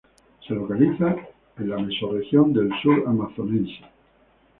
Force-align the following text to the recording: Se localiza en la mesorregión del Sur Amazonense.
Se 0.47 0.55
localiza 0.55 1.15
en 1.59 1.69
la 1.69 1.77
mesorregión 1.77 2.51
del 2.53 2.71
Sur 2.81 3.03
Amazonense. 3.05 3.81